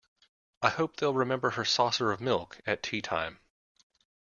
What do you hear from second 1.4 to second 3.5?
her saucer of milk at tea-time.